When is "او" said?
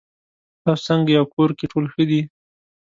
1.21-1.25